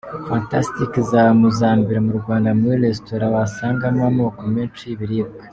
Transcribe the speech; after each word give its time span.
Fantastic 0.27 0.91
iza 1.01 1.21
mu 1.39 1.49
za 1.59 1.69
mbere 1.79 1.99
mu 2.05 2.11
Rwanda 2.19 2.49
muri 2.59 2.75
Resitora 2.85 3.25
wasangamo 3.33 4.01
amoko 4.11 4.41
menshi 4.55 4.81
y’ibiribwa. 4.85 5.39